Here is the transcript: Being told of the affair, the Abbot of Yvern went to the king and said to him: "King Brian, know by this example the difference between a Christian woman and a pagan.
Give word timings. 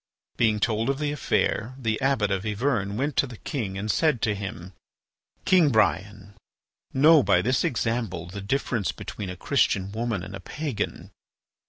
Being 0.35 0.59
told 0.59 0.89
of 0.89 0.97
the 0.97 1.11
affair, 1.11 1.75
the 1.77 2.01
Abbot 2.01 2.31
of 2.31 2.43
Yvern 2.43 2.97
went 2.97 3.15
to 3.17 3.27
the 3.27 3.37
king 3.37 3.77
and 3.77 3.91
said 3.91 4.19
to 4.23 4.33
him: 4.33 4.73
"King 5.45 5.69
Brian, 5.69 6.33
know 6.91 7.21
by 7.21 7.43
this 7.43 7.63
example 7.63 8.25
the 8.25 8.41
difference 8.41 8.91
between 8.91 9.29
a 9.29 9.37
Christian 9.37 9.91
woman 9.91 10.23
and 10.23 10.35
a 10.35 10.39
pagan. 10.39 11.11